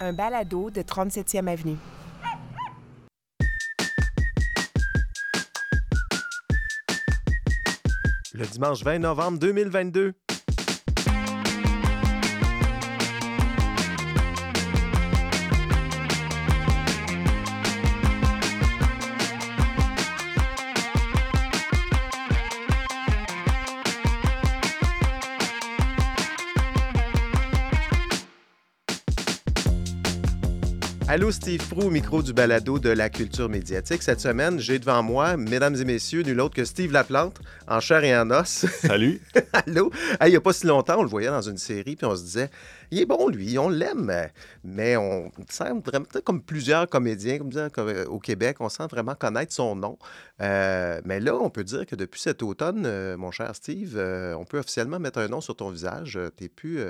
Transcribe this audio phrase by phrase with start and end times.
[0.00, 1.78] un balado de 37e Avenue.
[8.34, 10.25] Le dimanche 20 novembre 2022.
[31.16, 34.02] Allô, Steve Prou, au micro du balado de la culture médiatique.
[34.02, 38.04] Cette semaine, j'ai devant moi, mesdames et messieurs, nul autre que Steve Laplante, en chair
[38.04, 38.66] et en os.
[38.66, 39.22] Salut.
[39.54, 39.90] Allô?
[40.20, 42.22] il n'y a pas si longtemps, on le voyait dans une série, puis on se
[42.22, 42.50] disait,
[42.90, 44.12] il est bon, lui, on l'aime,
[44.62, 49.54] mais on sent vraiment, comme plusieurs comédiens comme euh, au Québec, on sent vraiment connaître
[49.54, 49.98] son nom.
[50.42, 54.44] Euh, mais là, on peut dire que depuis cet automne, euh, mon cher Steve, on
[54.44, 56.18] peut officiellement mettre un nom sur ton visage.
[56.36, 56.80] Tu n'es plus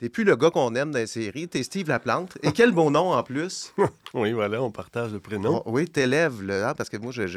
[0.00, 2.36] T'es plus le gars qu'on aime dans les séries, t'es Steve Laplante.
[2.42, 3.72] Et quel beau nom en plus.
[4.14, 5.62] oui, voilà, on partage le prénom.
[5.64, 7.28] Oh, oui, t'élèves, hein, parce que moi, j'ai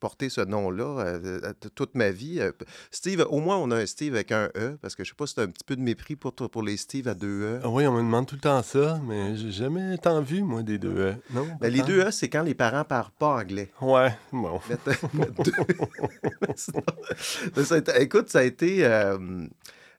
[0.00, 2.40] porté ce nom-là euh, euh, toute ma vie.
[2.40, 2.52] Euh,
[2.90, 5.26] Steve, au moins, on a un Steve avec un E, parce que je sais pas
[5.26, 7.60] si t'as un petit peu de mépris pour, pour les Steve à deux E.
[7.62, 10.62] Ah oui, on me demande tout le temps ça, mais j'ai jamais tant vu, moi,
[10.62, 11.14] des deux E.
[11.34, 13.70] Non, ben, les deux E, c'est quand les parents parlent pas anglais.
[13.82, 14.58] Ouais, bon.
[17.98, 18.86] écoute, ça a été...
[18.86, 19.18] Euh,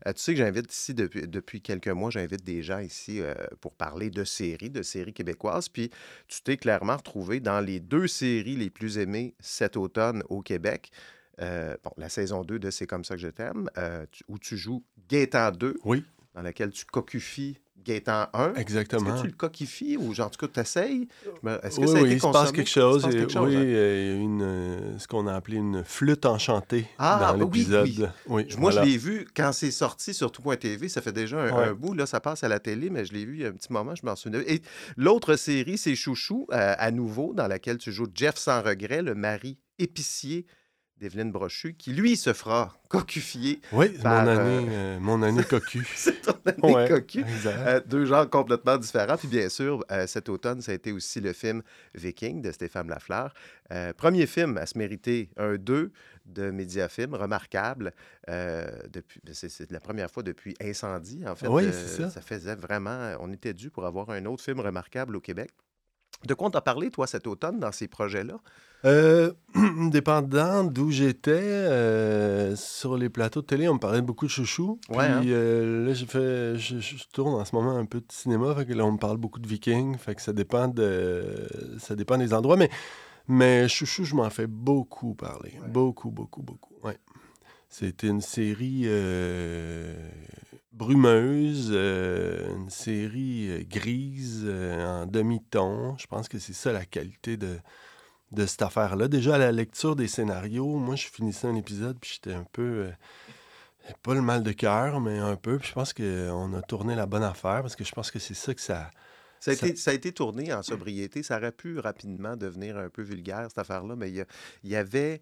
[0.05, 3.73] tu sais que j'invite ici depuis, depuis quelques mois, j'invite des gens ici euh, pour
[3.73, 5.69] parler de séries, de séries québécoises.
[5.69, 5.89] Puis
[6.27, 10.91] tu t'es clairement retrouvé dans les deux séries les plus aimées cet automne au Québec.
[11.39, 13.69] Euh, bon, la saison 2 de C'est comme ça que je t'aime,
[14.27, 16.03] où tu joues Gaétan 2, oui.
[16.33, 18.53] dans laquelle tu cocufies Gaétan 1.
[18.55, 19.09] Exactement.
[19.09, 21.07] Est-ce que tu le coquifies ou genre, en tout cas, tu essayes?
[21.63, 23.05] Est-ce que oui, ça a oui, été il se passe quelque chose.
[23.05, 23.47] oui, hein?
[23.47, 27.87] il y a une, euh, ce qu'on a appelé une flûte enchantée ah, dans l'épisode.
[28.27, 28.55] Oui, oui.
[28.57, 30.89] Moi, je l'ai vu quand c'est sorti sur tout.tv.
[30.89, 31.93] Ça fait déjà un, bout.
[31.93, 33.71] Là, ça passe à la télé, mais je l'ai vu il y a un petit
[33.71, 33.95] moment.
[33.95, 34.41] Je m'en souviens.
[34.47, 34.61] Et
[34.97, 39.15] l'autre série, c'est Chouchou, euh, à nouveau, dans laquelle tu joues Jeff sans regret, le
[39.15, 40.45] mari épicier
[41.01, 43.59] d'Evelyne Brochu, qui lui se fera cocufier.
[43.71, 45.85] Oui, mon, année, euh, euh, mon année cocu.
[45.95, 47.25] c'est ton année cocu.
[47.47, 49.17] Euh, deux genres complètement différents.
[49.17, 51.63] Puis bien sûr, cet automne, ça a été aussi le film
[51.95, 53.33] Viking de Stéphane Lafleur.
[53.97, 55.91] premier film à se mériter un 2
[56.27, 57.93] de Mediafilm, remarquable.
[58.27, 61.47] depuis, c'est, la première fois depuis Incendie, en fait.
[61.47, 62.09] Oui, c'est ça.
[62.11, 63.15] Ça faisait vraiment...
[63.19, 65.49] On était dû pour avoir un autre film remarquable au Québec.
[66.25, 68.35] De quoi on t'a parlé, toi, cet automne, dans ces projets-là?
[68.83, 69.31] Euh,
[69.91, 74.79] dépendant d'où j'étais, euh, sur les plateaux de télé, on me parlait beaucoup de chouchou.
[74.89, 75.21] Puis hein?
[75.25, 78.73] euh, là, j'ai fait, je, tourne en ce moment un peu de cinéma, fait que
[78.73, 81.47] là, on me parle beaucoup de Vikings, fait que ça dépend, de,
[81.79, 82.57] ça dépend des endroits.
[82.57, 82.69] Mais,
[83.27, 85.53] mais chouchou, je m'en fais beaucoup parler.
[85.67, 86.73] Beaucoup, beaucoup, beaucoup.
[86.83, 86.97] Ouais.
[87.69, 88.87] C'était une série
[90.71, 95.97] brumeuse, euh, une série euh, grise euh, en demi-ton.
[95.97, 97.57] Je pense que c'est ça la qualité de,
[98.31, 99.07] de cette affaire-là.
[99.07, 102.89] Déjà, à la lecture des scénarios, moi, je finissais un épisode, puis j'étais un peu...
[104.03, 105.57] pas le mal de cœur, mais un peu.
[105.57, 108.33] Puis je pense qu'on a tourné la bonne affaire, parce que je pense que c'est
[108.33, 108.91] ça que ça...
[109.39, 111.23] Ça a, Été, ça a, été, tourné en sobriété.
[111.23, 115.19] Ça aurait pu rapidement devenir un peu vulgaire, cette affaire-là, mais il y avait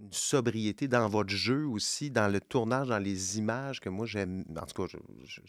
[0.00, 4.44] une sobriété dans votre jeu aussi, dans le tournage, dans les images que moi j'aime.
[4.56, 4.98] En tout cas,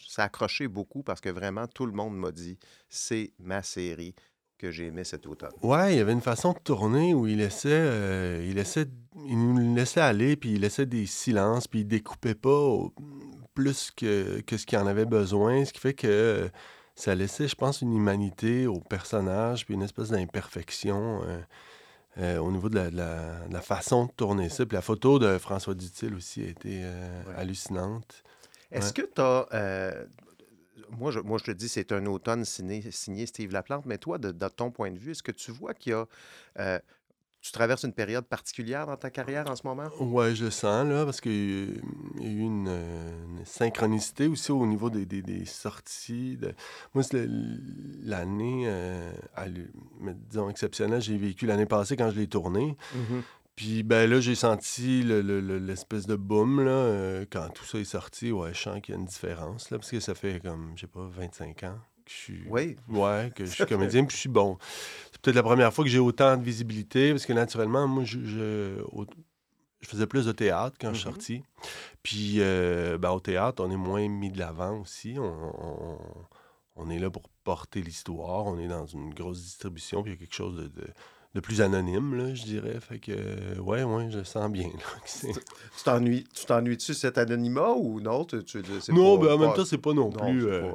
[0.08, 2.58] ça a accroché beaucoup parce que vraiment tout le monde m'a dit
[2.90, 4.14] c'est ma série
[4.58, 5.52] que j'ai aimée cet automne.
[5.64, 8.64] Ouais, il y avait une façon de tourner où il laissait, euh,
[9.16, 12.78] nous laissait aller, puis il laissait des silences, puis il découpait pas
[13.56, 16.50] plus que, que ce qu'il en avait besoin, ce qui fait que euh,
[16.96, 21.22] ça laissait, je pense, une humanité au personnage, puis une espèce d'imperfection.
[21.24, 21.40] Euh,
[22.18, 24.66] euh, au niveau de la, façon de tourner ça.
[24.66, 28.24] Puis la photo de François Dutil aussi a été euh, hallucinante.
[28.72, 29.48] Est-ce que tu as.
[29.54, 30.06] Euh,
[30.98, 34.18] moi, je, moi, je te dis, c'est un automne signé, signé, Steve Laplante, mais toi,
[34.18, 36.82] de, de ton point de vue, est-ce que tu vois qu'il y a
[37.42, 39.90] tu traverses une période particulière dans ta carrière en ce moment?
[40.00, 41.82] Oui, je le sens, là, parce qu'il
[42.20, 42.70] y a eu une,
[43.46, 46.38] synchronicité aussi au niveau des, des, sorties.
[46.38, 46.54] De...
[46.94, 47.28] Moi, c'est
[48.04, 49.12] l'année, euh,
[50.30, 52.78] disons, exceptionnelle, j'ai vécu l'année passée quand je l'ai tourné.
[52.96, 53.22] Mm-hmm.
[53.56, 58.32] Puis ben là, j'ai senti l'espèce de boom, là, euh, quand tout ça est sorti.
[58.32, 60.82] Ouais, je sens qu'il y a une différence, là, parce que ça fait comme, je
[60.82, 61.80] sais pas, 25 ans
[62.12, 62.44] je suis...
[62.48, 62.76] Oui.
[62.90, 64.58] Ouais, que je suis comédien, puis je suis bon
[65.22, 68.76] peut-être la première fois que j'ai autant de visibilité, parce que naturellement, moi, je, je,
[69.84, 71.12] faisais plus de théâtre quand je suis mm-hmm.
[71.12, 71.44] sorti.
[72.04, 75.16] Puis, euh, ben, au théâtre, on est moins mis de l'avant aussi.
[75.18, 75.98] On,
[76.76, 78.46] on, est là pour porter l'histoire.
[78.46, 80.88] On est dans une grosse distribution, puis il y a quelque chose de, de
[81.40, 82.78] plus anonyme, là, je dirais.
[82.82, 84.70] Fait que, ouais, ouais, je sens bien.
[85.22, 88.26] tu t'ennuies, tu t'ennuies-tu cet anonymat ou non?
[88.26, 88.38] Tu,
[88.90, 90.48] non, ben, en même temps, c'est pas non plus...
[90.48, 90.72] Euh,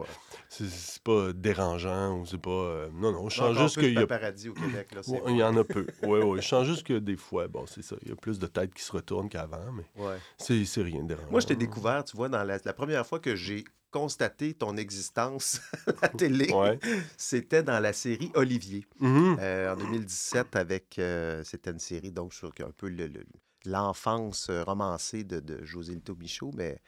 [0.48, 2.50] c'est pas dérangeant ou c'est pas.
[2.50, 4.06] euh, non, non, je sens juste de qu'il y a.
[4.06, 4.88] paparazzi au Québec.
[4.94, 5.86] Là, c'est- Ouais, il y en a peu.
[6.04, 6.38] Oui, oui.
[6.40, 7.96] Je sens juste que des fois, bon, c'est ça.
[8.02, 10.16] Il y a plus de têtes qui se retournent qu'avant, mais Ouais.
[10.38, 11.30] c'est rien de dérangeant.
[11.32, 14.76] Moi, je t'ai découvert, tu vois, dans la, la première fois que j'ai constaté ton
[14.76, 16.78] existence à la télé, Ouais.
[17.16, 18.86] c'était dans la série Olivier.
[19.00, 19.36] Mhm.
[19.40, 20.98] Euh, en 2017, avec.
[20.98, 23.24] euh, c'était une série, donc, sur un peu le- le-
[23.64, 26.78] l'enfance euh, romancée de, de José Lito Michaud, mais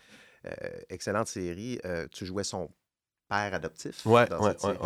[0.47, 0.51] euh,
[0.89, 1.81] excellente série.
[2.13, 2.71] Tu jouais son
[3.29, 4.79] père adoptif Ouais, dans ouais, cette.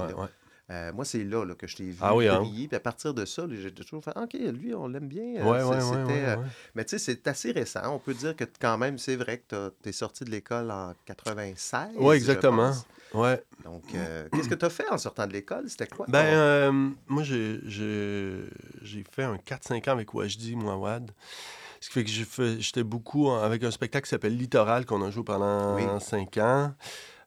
[0.71, 2.41] Euh, moi, c'est là, là, que je t'ai vu Ah oui, hein?
[2.43, 5.37] Puis à partir de ça, j'ai toujours fait OK, lui, on l'aime bien.
[5.39, 6.37] Euh, Ouais, ouais, ouais, euh.
[6.75, 7.81] Mais tu sais, c'est assez récent.
[7.95, 10.95] On peut dire que quand même, c'est vrai que tu es sorti de l'école en
[11.05, 11.89] 96.
[11.97, 12.73] Ouais, je exactement.
[13.13, 13.43] Ouais.
[13.65, 15.69] Donc, euh, qu'est-ce que tu as fait en sortant de l'école?
[15.69, 16.07] C'était quoi?
[16.09, 16.73] Ben, euh,
[17.09, 17.61] moi, j'ai-
[19.11, 21.11] fait un 4-5 ans avec Wajdi Mouawad.
[21.81, 25.11] Ce qui fait que j'étais beaucoup en- avec un spectacle qui s'appelle Littoral, qu'on a
[25.11, 25.83] joué pendant Oui.
[26.01, 26.73] 5 ans.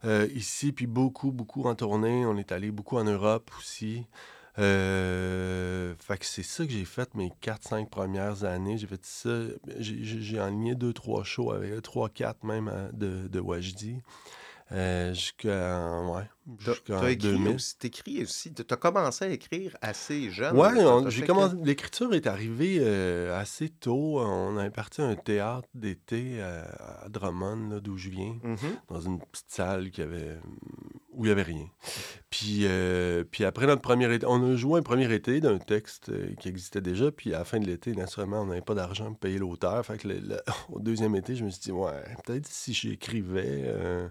[0.06, 2.26] Euh, ici, puis beaucoup, beaucoup en tournée.
[2.26, 4.06] On est allé beaucoup en Europe aussi.
[4.58, 8.78] Euh, fait que c'est ça que j'ai fait mes 4-5 premières années.
[8.78, 9.30] J'ai fait ça.
[9.80, 14.02] J'ai- enligné 2-3 shows avec 3-4 même euh, de, de Wajdi.
[14.72, 16.24] Euh, jusqu'à ouais,
[16.66, 17.56] T'as jusqu'en t'as écrit 2000.
[17.56, 18.52] aussi, t'écris aussi.
[18.52, 20.58] Tu as commencé à écrire assez jeune.
[20.58, 20.70] Ouais.
[20.76, 21.56] T'as- t'as j'ai commencé.
[21.64, 24.20] L'écriture est arrivée euh, assez tôt.
[24.20, 26.64] On avait parti à un théâtre d'été euh,
[27.04, 28.58] à Drummond, là, d'où je viens, Mhm.
[28.90, 30.36] dans une petite salle qui avait,
[31.12, 31.68] où il n'y avait rien.
[32.32, 36.12] Puis, euh, puis après notre premier été, on a joué un premier été d'un texte
[36.40, 37.12] qui existait déjà.
[37.12, 39.86] Puis à la fin de l'été, naturellement, on n'avait pas d'argent pour payer l'auteur.
[39.86, 43.62] Fait que le- le- au deuxième été, je me suis dit, ouais, peut-être si j'écrivais.
[43.66, 44.08] euh,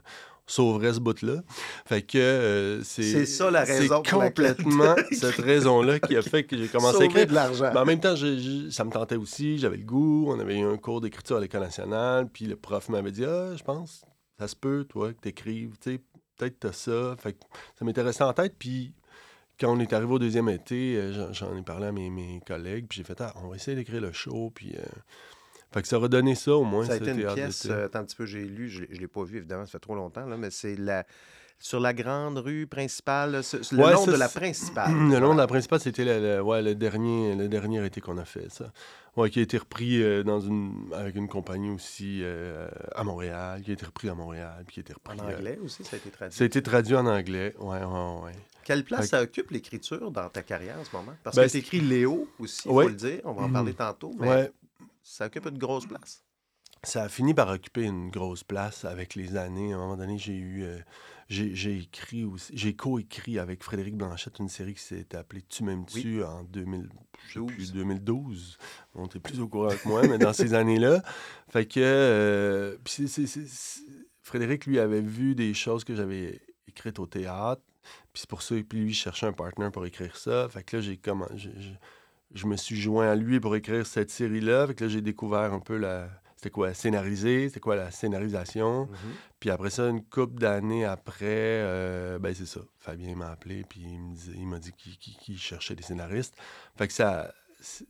[0.47, 1.43] sauverait ce bout-là.
[1.87, 3.03] Fait que euh, c'est.
[3.03, 7.05] C'est ça la raison pour complètement cette raison-là qui a fait que j'ai commencé à
[7.07, 7.27] écrire.
[7.27, 7.71] de l'argent.
[7.73, 10.27] Mais en même temps, je- je- ça me tentait aussi, j'avais le goût.
[10.29, 13.57] On avait eu un cours d'écriture à l'École nationale, puis le prof m'avait dit Ah,
[13.57, 14.05] je pense,
[14.39, 16.01] ça se peut, toi, que t'écrives, tu sais,
[16.37, 17.15] peut-être t'as ça.
[17.19, 17.39] Fait que
[17.79, 18.93] ça resté en tête, puis
[19.59, 22.41] quand on est arrivé au deuxième été, euh, j'en- j'en ai parlé à mes, mes
[22.47, 24.75] collègues, puis j'ai fait Ah, on va essayer d'écrire le show, puis.
[24.77, 24.83] euh,
[25.75, 26.87] Fait que ça aurait donné ça au moins.
[26.87, 29.09] Ça a été une pièce, euh, attends un petit peu, j'ai lu, je ne l'ai
[29.09, 31.05] pas vu évidemment, ça fait trop longtemps, là, mais c'est la,
[31.59, 34.93] sur la grande rue principale, ce- le Ouais, long ça, de la principale.
[35.11, 38.25] Le long de la principale, c'était le, ouais, le, dernier, le dernier été qu'on a
[38.25, 38.73] fait, ça.
[39.17, 43.61] Ouais, qui a été repris euh, dans une, avec une compagnie aussi euh, à Montréal,
[43.63, 45.21] qui a été repris à Montréal, puis qui a été repris.
[45.21, 46.37] En euh, anglais aussi, ça a été traduit.
[46.37, 48.33] ça a été traduit en anglais, ouais, ouais, ouais.
[48.65, 51.13] Quelle place Fait- ça occupe l'écriture dans ta carrière en ce moment?
[51.25, 52.85] Parce Ben, que tu écris Léo aussi, il Ouais.
[52.85, 53.53] faut le dire, on va en Mhm.
[53.53, 54.51] parler tantôt, mais
[55.05, 56.25] ça occupe une grosse place.
[56.83, 59.73] ça a fini par occuper une grosse place avec les années.
[59.73, 60.65] À un moment donné, j'ai eu.
[60.65, 60.81] euh,
[61.29, 62.53] j'ai j'ai écrit aussi.
[62.57, 66.91] J'ai co-écrit avec Frédéric Blanchette une série qui s'est appelée Tu m'aimes-tu en 2000,
[67.29, 67.73] je sais plus, 12.
[67.73, 68.59] 2012.
[68.95, 71.03] On était plus au courant que moi, mais dans ces années-là.
[71.49, 71.81] Fait que.
[71.81, 72.77] euh,
[74.23, 77.63] Frédéric, lui, avait vu des choses que j'avais écrites au théâtre.
[78.13, 80.49] Puis c'est pour ça, puis lui, cherchait un partenaire pour écrire ça.
[80.49, 81.29] Fait que là, j'ai comment.
[82.35, 84.67] Je, me suis joint à lui pour écrire cette série-là.
[84.67, 86.09] Fait que là, j'ai découvert un peu la.
[86.37, 88.83] C'était quoi scénariser, c'était quoi la scénarisation.
[88.87, 88.97] Mhm.
[89.41, 92.61] Puis après ça, une couple d'années après, euh, ben c'est ça.
[92.79, 96.35] Fabien m'a appelé, puis il me disait- il m'a dit qu'il cherchait des scénaristes.
[96.77, 97.33] Fait que ça,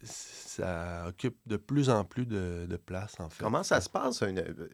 [0.03, 3.43] ça occupe de plus en plus de, de place, en fait.
[3.43, 4.21] Comment ça se passe?
[4.23, 4.69] une- euh,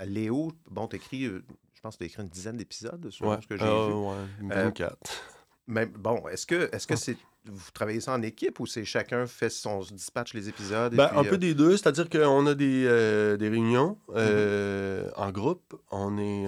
[0.00, 3.36] euh, Léo, bon, tu écris, je pense que tu as écrit une dizaine d'épisodes, Ouais,
[3.42, 3.92] ce que j'ai ah, vu.
[3.92, 4.98] ouais, une Euh, 24.
[5.66, 7.16] Mais bon, est-ce que est-ce que c'est
[7.48, 11.06] vous travaillez ça en équipe ou c'est chacun fait son dispatch les épisodes et Ben,
[11.06, 14.14] puis, un peu euh, des deux, c'est-à-dire qu'on a des, euh, des réunions Mhm.
[14.16, 15.80] euh, en groupe.
[15.92, 16.44] On est,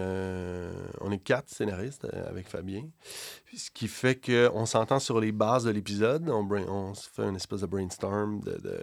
[1.01, 2.83] on est quatre scénaristes avec Fabien.
[3.57, 6.29] Ce qui fait qu'on s'entend sur les bases de l'épisode.
[6.31, 8.59] On, brain- on se fait une espèce de brainstorm de.
[8.59, 8.81] de-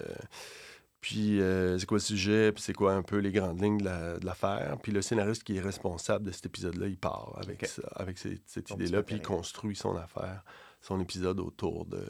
[1.06, 3.84] Puis euh, c'est quoi le sujet, puis c'est quoi un peu les grandes lignes de
[3.86, 4.76] la- de l'affaire?
[4.82, 8.72] Puis le scénariste qui est responsable de cet épisode-là, il part avec, ça- avec cette,
[8.72, 10.44] idée-là, puis il construit son affaire,
[10.82, 12.04] son épisode autour de,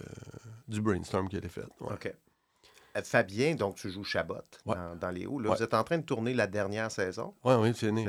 [0.69, 1.65] du brainstorm qui a été fait.
[1.81, 1.91] ouais.
[1.93, 2.13] OK.
[2.97, 4.35] Euh, Fabien, donc tu joues Chabot
[4.65, 4.75] Ouais.
[5.01, 5.11] dans.
[5.11, 5.55] Là, Ouais.
[5.55, 7.33] Vous êtes en train de tourner la dernière saison.
[7.43, 8.05] Oui, c'est fini.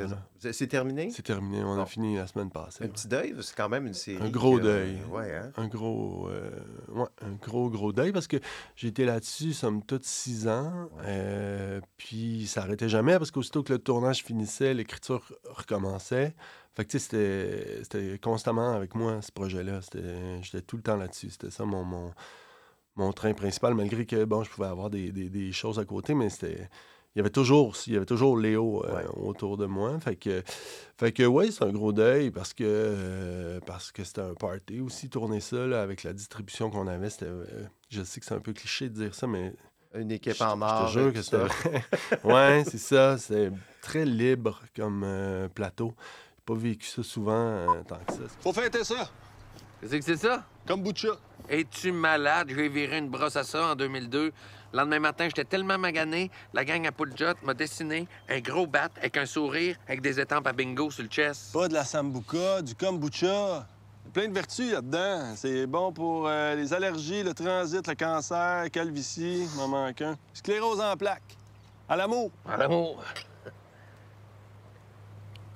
[0.53, 1.11] C'est terminé?
[1.11, 1.83] C'est terminé, on Bon.
[1.83, 2.85] a fini la semaine passée.
[2.85, 2.93] Un ouais.
[2.93, 4.23] petit deuil, c'est quand même une série.
[4.23, 4.99] Un gros que- deuil.
[5.11, 5.51] Ouais, hein?
[5.57, 6.51] Un gros, euh,
[6.91, 8.37] ouais, un gros, gros deuil parce que
[8.77, 10.89] j'ai été là-dessus, somme toute, six ans.
[11.05, 16.35] Euh, puis ça arrêtait jamais parce qu'aussitôt que le tournage finissait, l'écriture recommençait.
[16.75, 19.81] Fait que tu sais, c'était- constamment avec moi ce projet-là.
[20.43, 21.31] J'étais tout le temps là-dessus.
[21.31, 22.13] C'était ça mon, mon,
[22.97, 26.15] mon train principal, malgré que bon, je pouvais avoir des, des- des choses à côté,
[26.15, 26.69] mais c'était.
[27.15, 29.05] Il y avait toujours, il y avait toujours Léo euh, Ouais.
[29.17, 29.99] autour de moi.
[30.01, 30.43] Fait que,
[30.99, 34.81] fait que ouais, c'est un gros deuil parce que euh, parce que c'était un party
[34.81, 37.09] aussi tourner ça là, avec la distribution qu'on avait.
[37.09, 37.47] C'était, euh,
[37.89, 39.55] je sais que c'est un peu cliché de dire ça, mais
[39.95, 40.87] Une équipe je, en je or.
[40.87, 41.83] te jure que c'était
[42.25, 43.17] ouais, c'est ça.
[43.17, 43.51] C'est
[43.81, 45.95] très libre comme euh, plateau.
[46.45, 48.21] pas vécu ça souvent euh, tant que ça.
[48.41, 49.11] Faut fêter ça.
[49.81, 50.45] Qu'est-ce que c'est ça?
[50.67, 51.09] Kombucha.
[51.49, 52.49] Es-tu malade?
[52.55, 54.33] J'ai viré une brosse à ça en 2002.
[54.73, 58.89] Le lendemain matin, j'étais tellement magané, la gang à Puljot m'a dessiné un gros bat
[58.97, 61.53] avec un sourire, avec des étampes à bingo sur le chest.
[61.53, 63.27] Pas de la sambuca, du kombucha.
[63.27, 65.35] Il y a plein de vertus là-dedans.
[65.37, 70.17] C'est bon pour euh, les allergies, le transit, le cancer, la calvitie, m'en manque un.
[70.33, 71.37] Sclérose en plaques.
[71.89, 72.31] À l'amour.
[72.49, 73.03] À l'amour.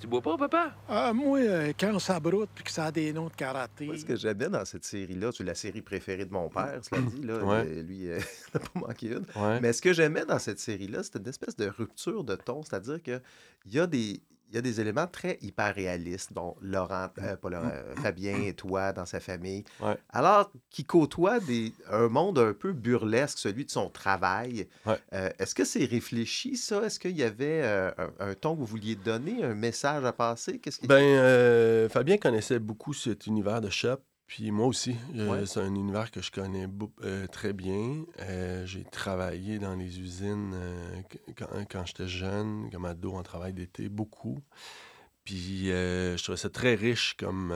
[0.00, 0.74] Tu bois pas, papa?
[0.88, 3.86] Ah, moi, euh, quand ça broute puis que ça a des noms de karaté.
[3.86, 7.00] Moi, ce que j'aimais dans cette série-là, c'est la série préférée de mon père, cela
[7.02, 7.20] dit.
[7.22, 7.64] Là, Ouais.
[7.66, 8.18] Euh, Lui, euh,
[8.54, 9.26] il n'a pas manqué une.
[9.42, 9.60] Ouais.
[9.60, 12.62] Mais ce que j'aimais dans cette série-là, c'était une espèce de rupture de ton.
[12.62, 13.20] C'est-à-dire qu'il
[13.66, 16.32] y, a des- il y a des éléments très hyper réalistes.
[16.32, 19.64] Bon, Laurent, euh, pas Laurent, euh, Fabien et toi dans sa famille.
[19.80, 19.96] Ouais.
[20.10, 24.68] Alors qu'il côtoie des, un monde un peu burlesque, celui de son travail.
[24.84, 24.98] Ouais.
[25.12, 26.82] Euh, Est-ce que c'est réfléchi, ça?
[26.82, 30.12] Est-ce qu'il y avait euh, un, un ton que vous vouliez donner, un message à
[30.12, 30.58] passer?
[30.58, 30.86] Qu'est-ce qui...
[30.86, 33.98] Ben, Fabien connaissait beaucoup cet univers de shop,
[34.30, 34.94] puis moi aussi.
[35.16, 35.44] Euh, Ouais.
[35.44, 36.68] C'est un univers que je connais
[37.02, 38.04] euh, très bien.
[38.20, 43.24] Euh, J'ai travaillé dans les usines euh, qu- quand, quand j'étais jeune, comme ado en
[43.24, 44.38] travail d'été, beaucoup.
[45.24, 47.52] Puis je trouvais ça très riche comme,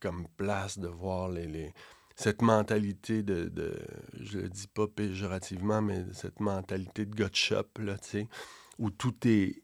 [0.00, 1.72] comme place de voir les, les-
[2.14, 3.80] cette mentalité de, de-
[4.20, 8.28] je le dis pas péjorativement, mais cette mentalité de de shop, là, tu sais,
[8.78, 9.62] où tout est,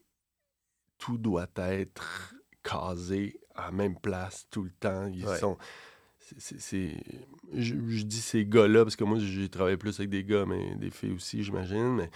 [0.99, 5.07] tout doit être casé à la même place tout le temps.
[5.09, 5.39] Ils Ouais.
[5.39, 5.59] sont.
[6.39, 6.97] C'est-
[7.55, 10.75] je, je dis ces gars-là parce que moi, j'ai travaillé plus avec des gars, mais
[10.77, 11.97] des filles aussi, j'imagine.
[11.97, 12.11] Mais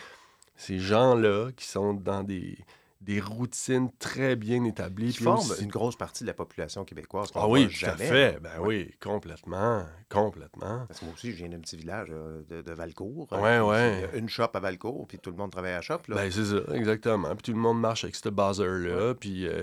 [0.57, 2.57] ces gens-là qui sont dans des,
[3.03, 5.13] des routines très bien établies.
[5.13, 7.29] qui forment aussi- une grosse partie de la population québécoise.
[7.35, 8.39] Ah oui, tout à fait.
[8.41, 8.67] Ben Ouais.
[8.87, 9.85] oui, complètement.
[10.09, 10.87] Complètement.
[10.89, 13.29] Parce que moi aussi, je viens d'un petit village euh, de, de Valcourt.
[13.33, 14.01] Ouais, Euh, ouais.
[14.13, 15.99] Y a une shop à Valcourt, puis tout le monde travaille à la shop.
[16.09, 16.17] Là.
[16.17, 17.29] Ben, c'est ça, exactement.
[17.37, 19.15] Puis tout le monde marche avec ce buzzer-là.
[19.15, 19.63] Puis euh,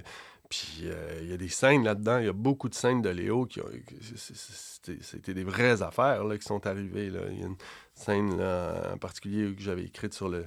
[0.53, 2.19] puis euh, il y a des scènes là-dedans.
[2.19, 3.65] Il y a beaucoup de scènes de Léo qui ont.
[5.01, 7.07] C'était des vraies affaires là, qui sont arrivées.
[7.07, 7.55] Il y a une
[7.95, 10.45] scène là, en particulier que j'avais écrite sur le.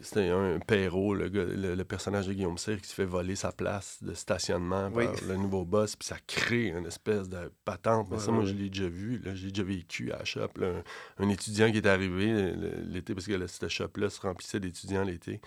[0.00, 3.52] C'était un Perrault, le, le, le personnage de Guillaume Cyr qui se fait voler sa
[3.52, 5.04] place de stationnement Oui.
[5.04, 8.08] par le nouveau boss, puis ça crée une espèce de patente.
[8.10, 10.48] Mais Ouais, ça, moi, je l'ai déjà vu, là, j'ai déjà vécu à la shop.
[10.56, 10.68] là.
[11.18, 12.54] un, un étudiant qui est arrivé
[12.86, 15.42] l'été, parce que cette shop-là se remplissait d'étudiants l'été.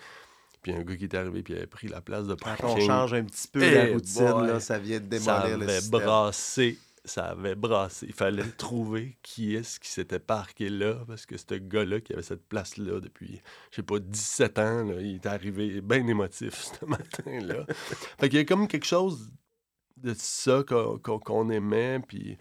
[0.66, 2.66] Puis un gars qui est arrivé, puis il avait pris la place de Quand parking.
[2.70, 4.46] on change un petit peu la routine, boy.
[4.48, 6.00] là, ça vient de démolir le avait système.
[6.00, 6.78] brassé.
[7.04, 8.06] Ça avait brassé.
[8.08, 12.24] Il fallait trouver qui est-ce qui s'était parqué là, parce que ce gars-là qui avait
[12.24, 16.84] cette place-là depuis, je sais pas, 17 ans, là, il est arrivé bien émotif ce
[16.84, 17.64] matin-là.
[18.18, 19.30] fait qu'il y a comme quelque chose
[19.98, 22.36] de ça qu'on aimait, puis...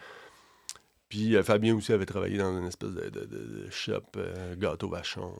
[1.15, 4.53] Puis euh, Fabien aussi avait travaillé dans une espèce de, de- de- de shop, euh,
[4.57, 5.31] gâteau vachon.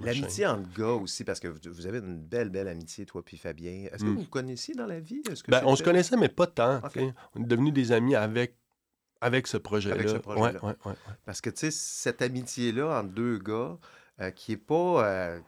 [0.00, 3.36] L'amitié entre gars aussi, parce que vous, vous avez une belle, belle amitié, toi puis
[3.36, 3.88] Fabien.
[3.92, 4.14] Est-ce que Mm.
[4.14, 5.22] vous vous connaissiez dans la vie?
[5.22, 6.80] Que Ben, on se connaissait, mais pas tant.
[7.34, 8.54] On est devenus des amis avec,
[9.20, 9.96] avec ce projet-là.
[9.96, 10.52] Avec ce projet-là.
[10.62, 11.14] Ouais, ouais, ouais, ouais.
[11.26, 13.76] Parce que, tu sais, cette amitié-là entre deux gars,
[14.20, 15.04] euh, qui est pas...
[15.04, 15.40] euh,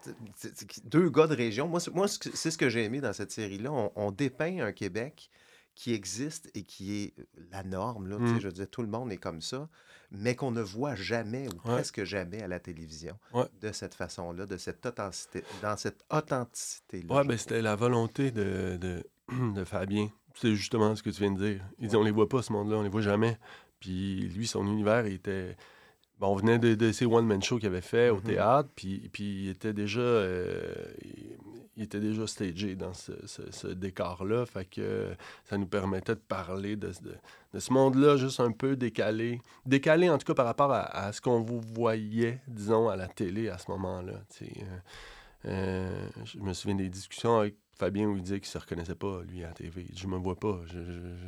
[0.84, 1.68] deux gars de région.
[1.68, 3.70] Moi, c'est moi, c'est c'est ce que j'ai aimé dans cette série-là.
[3.70, 5.30] On, on dépeint un Québec
[5.76, 7.14] qui existe et qui est
[7.52, 8.08] la norme.
[8.08, 8.40] Là, Mm.
[8.40, 9.68] Je veux dire, tout le monde est comme ça,
[10.10, 11.74] mais qu'on ne voit jamais ou Ouais.
[11.74, 13.44] presque jamais à la télévision Ouais.
[13.60, 17.22] de cette façon-là, de cette authenticité, dans cette authenticité-là.
[17.22, 19.04] Je ben, c'était la volonté de, de,
[19.54, 20.08] de Fabien.
[20.34, 21.64] C'est justement ce que tu viens de dire.
[21.78, 23.38] Il dit on les voit pas, ce monde-là, on les voit jamais.
[23.80, 25.56] Puis lui, son univers, il était.
[26.18, 28.22] Bon, on venait de, de ces one-man shows qu'il avait fait au Mhm.
[28.22, 30.00] théâtre, puis, puis il était déjà.
[30.00, 30.72] euh,
[31.04, 31.36] il,
[31.78, 34.46] il était déjà stagé dans ce, ce- ce décor-là.
[34.46, 35.10] Fait que
[35.44, 37.14] ça nous permettait de parler de, de-
[37.52, 39.42] de ce monde-là, juste un peu décalé.
[39.66, 43.08] Décalé, en tout cas, par rapport à, à ce qu'on vous voyait, disons, à la
[43.08, 44.14] télé à ce moment-là.
[44.40, 44.46] Euh,
[45.44, 49.20] euh, je me souviens des discussions avec Fabien où il disait qu'il se reconnaissait pas,
[49.28, 49.84] lui, à la TV.
[49.94, 50.60] Je me vois pas.
[50.66, 51.26] Je- je- je-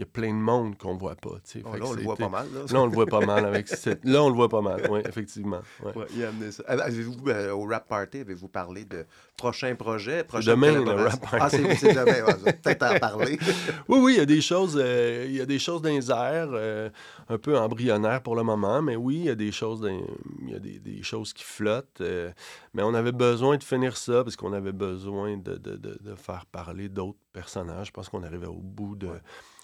[0.00, 1.28] Il y a plein de monde qu'on voit pas.
[1.62, 2.46] Oh, là, on le voit pas mal.
[2.54, 3.44] Là, Là, on le voit pas mal.
[3.44, 4.02] avec cette...
[4.06, 5.60] Là, on le voit pas mal, oui, effectivement.
[5.84, 5.94] ouais.
[5.94, 6.62] Ouais, il a amené ça.
[6.70, 9.04] Euh, Avez-vous, euh, au Rap Party, avez-vous parlé de
[9.36, 10.24] prochains projets?
[10.24, 10.90] prochaines demain, le?
[11.04, 11.36] Rap Party.
[11.38, 12.24] Ah, c'est c'est demain.
[12.44, 13.38] ouais, peut-être en parler.
[13.88, 16.10] Oui, oui, il y a des choses, euh, il y a des choses dans les
[16.10, 16.88] airs, euh,
[17.28, 20.50] un peu embryonnaires pour le moment, mais oui, il y a des choses, dans- il
[20.50, 22.00] y a des, des choses qui flottent.
[22.00, 22.30] euh,
[22.72, 26.14] mais on avait besoin de finir ça parce qu'on avait besoin de, de- de- de
[26.14, 27.88] faire parler d'autres personnages.
[27.88, 29.08] Je pense qu'on arrivait au bout de.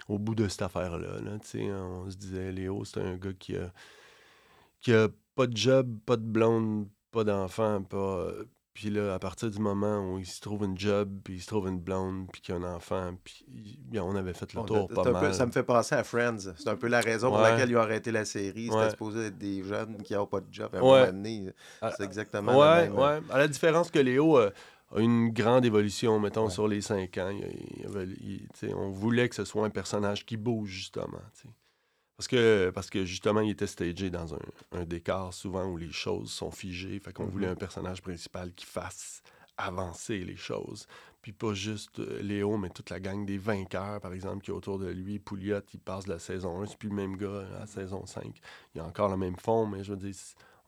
[0.08, 1.20] Au bout de cette affaire-là.
[1.22, 1.70] là, tu sais.
[1.72, 3.72] on se disait, Léo, c'est un gars qui a,
[4.80, 8.28] qui a pas de job, pas de blonde, pas d'enfant, pas.
[8.72, 11.46] Puis là, à partir du moment où il se trouve une job, puis il se
[11.46, 13.46] trouve une blonde, puis qu'il y a un enfant, puis
[13.98, 15.32] on avait fait le Bon, tour pas peu- mal.
[15.34, 16.52] ça me fait penser à Friends.
[16.58, 18.64] C'est un peu la raison pour laquelle ils ont arrêté la série.
[18.66, 18.90] C'était Ouais.
[18.90, 20.68] supposé être des jeunes qui n'ont pas de job.
[20.75, 20.88] À un Ouais.
[21.00, 22.98] moment donné, Ah, c'est exactement Ouais, le même.
[23.00, 23.20] ouais.
[23.30, 24.50] À la différence que Léo, euh,
[24.95, 27.33] a une grande évolution, mettons, sur les cinq ans.
[28.75, 31.21] on voulait que ce soit un personnage qui bouge, justement.
[32.16, 36.31] Parce que, parce que justement, il était stagé dans un, décor souvent où les choses
[36.31, 36.99] sont figées.
[36.99, 37.52] Fait qu'on voulait mm-hmm.
[37.52, 39.23] un personnage principal qui fasse
[39.59, 40.87] avancer les choses.
[41.21, 44.55] Puis pas juste euh, Léo, mais toute la gang des vainqueurs, par exemple, qui est
[44.55, 45.19] autour de lui.
[45.19, 48.07] Pouliot, il passe de la saison 1, c'est plus le même gars à la saison
[48.07, 48.40] 5.
[48.75, 50.14] Il a encore le même fond, mais je veux dire,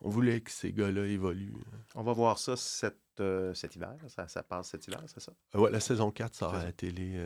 [0.01, 1.53] on voulait que ces gars-là évoluent.
[1.95, 3.95] On va voir ça cet, euh, cet hiver.
[4.07, 5.31] Ça, ça, passe cet hiver, c'est ça?
[5.55, 7.19] Euh, oui, la saison 4 sort à la télé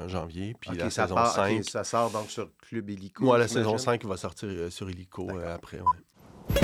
[0.00, 0.54] en janvier.
[0.58, 1.64] Puis la saison 5.
[1.64, 3.30] ça sort donc sur Club Illico.
[3.30, 5.80] Oui, la saison 5 va sortir sur Illico après.
[5.80, 6.60] Ouais.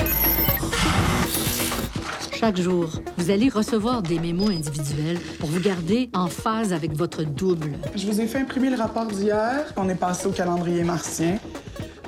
[2.41, 7.21] Chaque jour, vous allez recevoir des mémos individuels pour vous garder en phase avec votre
[7.21, 7.73] double.
[7.95, 9.71] Je vous ai fait imprimer le rapport d'hier.
[9.77, 11.37] On est passé au calendrier martien.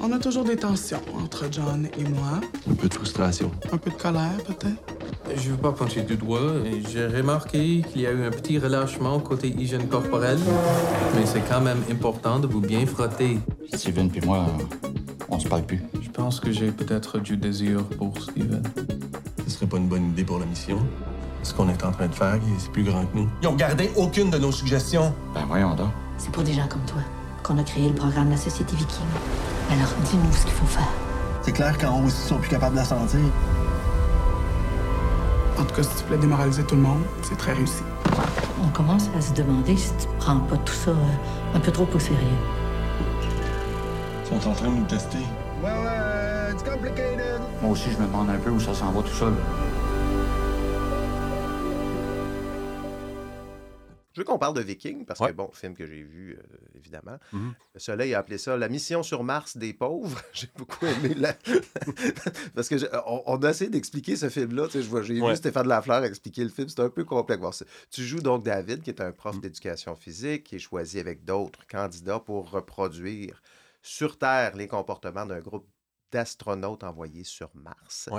[0.06, 2.42] On a toujours des tensions entre John et moi.
[2.70, 3.50] Un peu de frustration.
[3.72, 5.36] Un peu de colère, peut-être.
[5.36, 6.56] Je veux pas pointer du doigt.
[6.92, 10.40] J'ai remarqué qu'il y a eu un petit relâchement côté hygiène corporelle,
[11.16, 13.40] mais c'est quand même important de vous bien frotter.
[13.74, 14.46] Steven puis moi,
[15.30, 15.82] on se parle plus.
[16.02, 18.62] Je pense que j'ai peut-être du désir pour Steven
[19.48, 20.80] ce serait pas une bonne idée pour la mission.
[21.44, 23.30] Ce qu'on est en train de faire, c'est plus grand que nous.
[23.42, 25.14] Ils ont gardé aucune de nos suggestions.
[25.34, 25.90] Ben voyons donc.
[26.18, 27.02] C'est pour des gens comme toi
[27.44, 29.06] qu'on a créé le programme de la Société Viking.
[29.72, 30.90] Alors, dis-nous ce qu'il faut faire.
[31.42, 33.20] C'est clair qu'en haut, ils sont plus capables de la sentir.
[35.58, 37.84] En tout cas, si tu voulais démoraliser tout le monde, c'est très réussi.
[38.64, 41.88] On commence à se demander si tu prends pas tout ça euh, un peu trop
[41.94, 42.20] au sérieux.
[44.26, 45.20] Ils sont en train de nous tester.
[45.64, 47.42] Ouais, ouais, it's complicated.
[47.62, 49.34] Moi aussi, je me demande un peu où ça s'en va tout seul.
[54.14, 57.18] Je veux qu'on parle de Viking, parce que, bon, film que j'ai vu, euh, évidemment.
[57.32, 60.22] Mm Soleil a appelé ça La mission sur Mars des pauvres.
[60.34, 61.34] j'ai beaucoup aimé la...
[62.56, 62.76] parce que
[63.08, 64.68] on, a essayé d'expliquer ce film-là.
[64.68, 66.70] Tu sais, j'ai vu Stéphane Lafleur expliquer le film.
[66.70, 67.64] C'est un peu complexe.
[67.90, 69.42] tu joues donc David, qui est un prof mm.
[69.42, 73.42] d'éducation physique, qui est choisi avec d'autres candidats pour reproduire
[73.82, 75.68] sur Terre les comportements d'un groupe
[76.12, 78.10] d'astronautes envoyés sur Mars.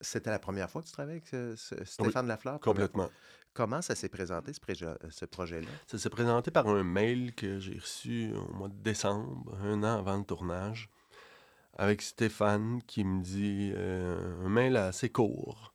[0.00, 2.58] C'était la première fois que tu travaillais avec Stéphane Lafleur?
[2.58, 3.08] Complètement.
[3.54, 5.68] Comment ça s'est présenté, ce, projet-là?
[5.86, 9.98] Ça s'est présenté par un mail que j'ai reçu au mois de décembre, un an
[9.98, 10.88] avant le tournage,
[11.76, 15.71] avec Stéphane qui me dit un mail assez court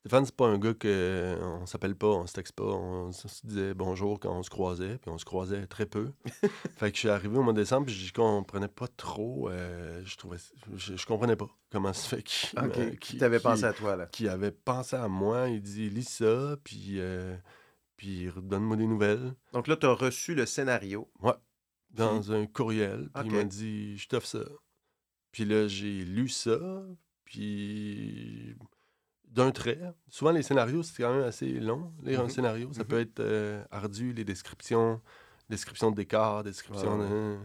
[0.00, 3.46] Stéphane, c'est pas un gars que on s'appelle pas, on se texte pas, on se
[3.46, 6.10] disait bonjour quand on se croisait, puis on se croisait très peu.
[6.78, 10.00] fait que je suis arrivé au mois de décembre, puis je comprenais pas trop, euh,
[10.06, 10.38] je trouvais,
[10.74, 12.96] je, comprenais pas comment ça se fait qu'il okay.
[12.96, 14.06] qui t'avait pensé à toi là.
[14.06, 17.36] Qui avait pensé à moi, il dit lis ça, puis euh,
[17.98, 19.34] puis donne-moi des nouvelles.
[19.52, 21.10] Donc là, tu as reçu le scénario.
[21.20, 21.34] Ouais.
[21.90, 24.44] Dans un courriel, puis il m'a dit je t'offre ça.
[25.30, 26.58] Puis là, j'ai lu ça,
[27.24, 28.56] puis
[29.30, 29.80] d'un trait.
[30.08, 31.92] Souvent, les scénarios, c'est quand même assez long.
[32.02, 32.30] Lire un mhm.
[32.30, 32.88] scénario, ça mhm.
[32.88, 35.00] peut être euh, ardu, les descriptions,
[35.48, 37.38] descriptions de décors, descriptions de...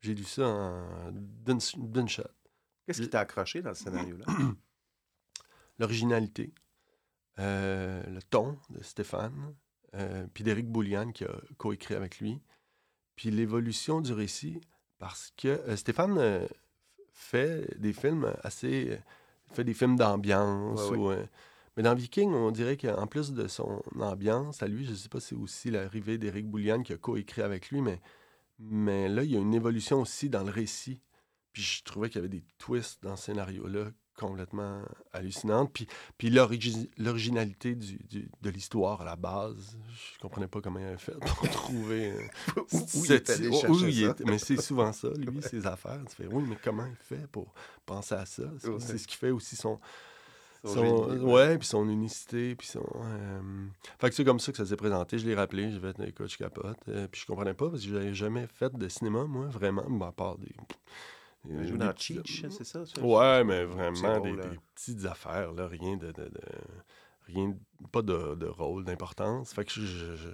[0.00, 2.22] J'ai lu ça d'une shot.
[2.84, 4.26] Qu'est-ce qui t'a accroché dans le scénario-là?
[5.78, 6.52] L'originalité,
[7.38, 9.54] euh, le ton de Stéphane,
[9.94, 12.42] euh, puis d'Éric Boulian qui a coécrit avec lui,
[13.16, 14.60] puis l'évolution du récit,
[14.98, 16.46] parce que Stéphane
[17.12, 18.98] fait des films assez
[19.54, 20.90] fait des films d'ambiance.
[20.92, 21.24] Euh,
[21.76, 25.08] mais dans Viking, on dirait qu'en plus de son ambiance, à lui, je ne sais
[25.08, 28.00] pas si c'est aussi l'arrivée d'Éric Boulian qui a coécrit avec lui, mais,
[28.58, 31.00] mais là, il y a une évolution aussi dans le récit.
[31.52, 35.72] Puis je trouvais qu'il y avait des twists dans ce scénario-là complètement hallucinantes.
[35.72, 35.86] Puis,
[36.18, 37.98] puis l'originalité du,
[38.40, 39.76] de l'histoire à la base,
[40.14, 42.12] je comprenais pas comment il avait fait pour trouver...
[42.12, 44.14] Euh, où, il ça?
[44.24, 46.00] Mais c'est souvent ça, lui, ses affaires.
[46.08, 47.52] Tu fais, oui, mais comment il fait pour
[47.86, 48.44] penser à ça?
[48.78, 49.78] C'est ce qui fait aussi son...
[50.66, 52.80] Son, ouais, puis son unicité, puis son...
[52.80, 53.66] Euh,
[53.98, 55.18] fait que c'est comme ça que ça s'est présenté.
[55.18, 56.78] Je l'ai rappelé, je vais être écoute, je capote.
[56.88, 60.12] Euh, puis je comprenais pas, parce que j'avais jamais fait de cinéma, moi, vraiment, à
[60.12, 60.54] part des...
[61.48, 62.82] Il joue dans Cheech, c'est ça?
[63.00, 64.36] Ouais, mais vraiment des,
[64.74, 66.30] petites affaires, là, rien de, de,
[67.26, 67.54] rien,
[67.92, 69.52] pas de, de rôle, d'importance.
[69.52, 70.28] Fait que je, je,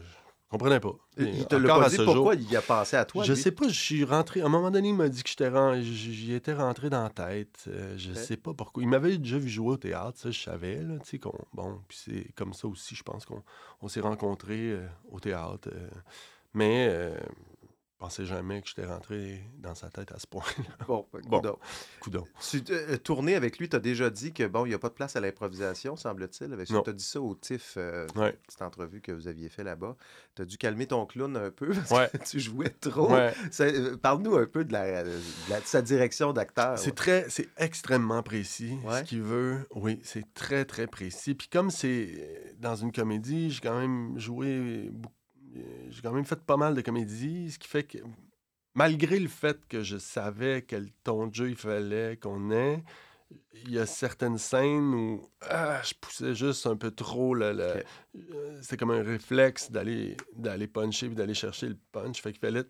[0.49, 0.95] comprenais pas.
[1.17, 3.25] Il te l'a pas dit pourquoi il a passé à toi?
[3.25, 4.41] Je sais pas, je suis rentré.
[4.41, 5.51] À un moment donné, il m'a dit que j'étais
[5.83, 7.65] j'y étais rentré dans la tête.
[7.69, 8.83] Euh, je sais pas pourquoi.
[8.83, 10.83] Il m'avait déjà vu jouer au théâtre, ça, je savais.
[10.83, 13.43] Là, qu'on, bon, puis c'est comme ça aussi, je pense qu'on
[13.81, 15.69] on s'est rencontrés euh, au théâtre.
[15.73, 15.89] Euh.
[16.55, 17.15] mais
[18.01, 20.75] pensais jamais que j'étais rentré dans sa tête à ce point-là.
[20.89, 21.21] Bon, Bon.
[21.41, 21.59] coudonc.
[22.01, 22.25] Coudon.
[22.51, 24.89] Tu euh, tourné avec lui, tu as déjà dit que bon, il n'y a pas
[24.89, 26.53] de place à l'improvisation, semble-t-il.
[26.53, 26.67] Avec.
[26.67, 28.33] Tu as dit ça au TIFF, euh, Ouais.
[28.47, 29.97] petite entrevue que vous aviez fait là-bas.
[30.35, 32.09] Tu as dû calmer ton clown un peu parce Ouais.
[32.13, 33.13] que tu jouais trop.
[33.13, 33.33] Ouais.
[33.61, 35.11] Euh, Parle-nous un peu de, la, de
[35.51, 36.79] la- de sa direction d'acteur.
[36.79, 39.67] C'est très, c'est extrêmement précis ce qu'il veut.
[39.75, 41.35] Oui, c'est très très précis.
[41.35, 45.17] Puis comme c'est dans une comédie, j'ai quand même joué, beaucoup- euh,
[45.91, 47.99] j'ai quand même fait pas mal de comédies, ce qui fait que
[48.75, 52.83] malgré le fait que je savais quel ton de jeu il fallait qu'on ait,
[53.65, 57.37] il y a certaines scènes où ah, je poussais juste un peu trop.
[57.37, 57.43] Ok.
[57.43, 57.83] euh,
[58.63, 62.21] C'était comme un réflexe d'aller d'aller puncher puis d'aller chercher le punch.
[62.21, 62.65] Fait qu'il fallait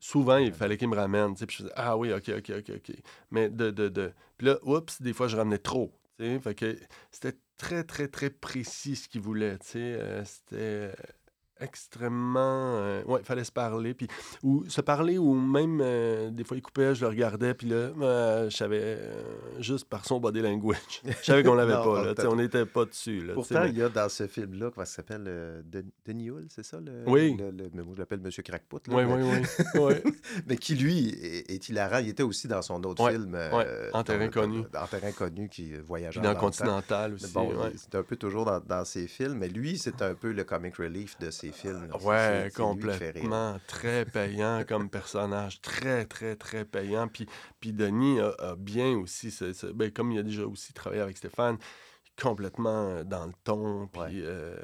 [0.00, 1.34] souvent, il fallait qu'il me ramène.
[1.34, 2.96] Puis je faisais Ah oui, OK, OK, OK, OK.
[3.30, 3.70] Mais de.
[3.70, 4.12] de, de...
[4.36, 5.92] Puis là, oups, des fois, je ramenais trop.
[6.18, 6.78] Fait que
[7.10, 9.58] c'était très, très, très précis ce qu'il voulait.
[9.74, 10.94] Euh, c'était
[11.62, 12.76] extrêmement.
[12.76, 13.94] euh, Ouais, il fallait se parler.
[13.94, 14.08] Puis,
[14.42, 17.54] ou se parler, ou même euh, des fois, il coupait, je le regardais.
[17.54, 19.22] Puis là, euh, je savais euh,
[19.60, 21.02] juste par son body language.
[21.04, 22.04] Je savais qu'on l'avait pas.
[22.04, 23.20] Là, on n'était pas dessus.
[23.24, 26.46] Là, Pourtant, mais- il y a dans ce film-là, comment ça s'appelle Den- Denis Hull,
[26.48, 26.78] c'est ça?
[26.80, 27.36] Le, Oui.
[27.38, 28.80] le- le- mais moi, je l'appelle Monsieur Crackpot.
[28.88, 29.22] là, Oui, mais-
[29.80, 30.12] oui, oui.
[30.46, 31.98] mais qui, lui, est, est hilarant.
[31.98, 33.34] Il était aussi dans son autre Ouais, film.
[33.34, 34.62] ouais, En terrain dans- connu.
[34.80, 37.32] En terrain connu, qui voyage Puis dans Continental aussi.
[37.32, 37.72] Bon, ouais.
[37.76, 40.76] c'est un peu toujours dans, dans ses films, mais lui, c'est un peu le comic
[40.76, 41.88] relief de ses films.
[41.88, 41.96] là.
[42.02, 43.58] Ouais, complètement.
[43.66, 45.60] Très payant comme personnage.
[45.60, 47.08] Très, très, très payant.
[47.08, 47.26] Puis,
[47.60, 49.34] puis Denis a, a bien aussi,
[49.74, 51.58] ben, comme il a déjà aussi travaillé avec Stéphane,
[52.20, 53.86] complètement euh, dans le ton.
[53.88, 54.10] Puis, Ouais.
[54.14, 54.56] euh,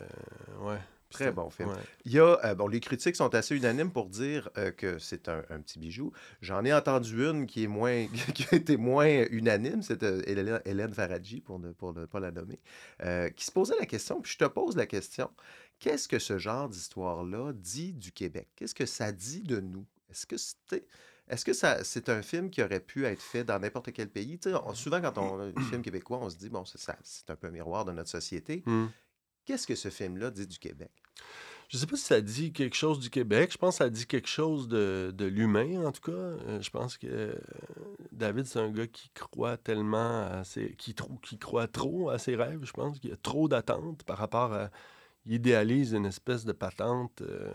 [0.63, 0.79] ouais.
[1.11, 1.71] Très bon film.
[1.71, 1.75] ouais.
[2.05, 5.31] Il y a, euh, bon, les critiques sont assez unanimes pour dire euh, que c'est
[5.31, 6.13] un, un petit bijou.
[6.43, 10.61] J'en ai entendu une qui est moins, qui a été moins unanime, c'est euh, Hélène,
[10.67, 12.61] Hélène Faradji, pour ne, pour ne pas la nommer,
[13.07, 15.31] euh, qui se posait la question, puis je te pose la question,
[15.79, 18.49] qu'est-ce que ce genre d'histoire-là dit du Québec?
[18.57, 19.87] Qu'est-ce que ça dit de nous?
[20.11, 20.87] Est-ce que c'était...
[21.29, 24.41] Est-ce que ça, c'est un film qui aurait pu être fait dans n'importe quel pays?
[24.47, 27.49] On- souvent, quand on a un film québécois, on se dit, bon, c'est un peu
[27.49, 28.63] un miroir de notre société.
[28.65, 28.87] Hmm.
[29.45, 30.91] Qu'est-ce que ce film-là dit du Québec?
[31.69, 33.53] Je sais pas si ça dit quelque chose du Québec.
[33.53, 36.13] Je pense que ça dit quelque chose de, de l'humain, en tout cas.
[36.13, 37.35] Euh, je pense que euh,
[38.11, 40.75] David, c'est un gars qui croit tellement à ses...
[40.77, 42.65] qui, qui croit trop à ses rêves.
[42.65, 44.71] Je pense qu'il y a trop d'attentes par rapport à...
[45.29, 47.53] Il idéalise une espèce de patente euh,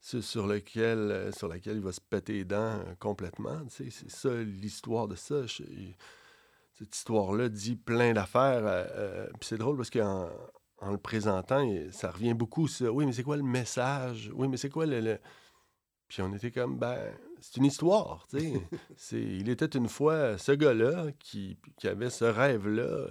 [0.00, 3.64] sur, lequel, euh, sur laquelle il va se péter les dents euh, complètement.
[3.66, 5.46] Tu sais, c'est ça l'histoire de ça.
[5.46, 5.62] Je-
[6.72, 9.28] cette histoire-là dit plein d'affaires.
[9.38, 10.28] Puis c'est drôle parce qu'en
[10.78, 14.30] en le présentant, ça revient beaucoup sur oui, mais c'est quoi le message?
[14.34, 15.00] Oui, mais c'est quoi le.
[15.00, 15.18] le-
[16.08, 16.98] Puis on était comme, ben,
[17.40, 18.52] c'est une histoire, tu sais.
[18.96, 23.06] C'est- il était une fois ce gars-là qui, qui avait ce rêve-là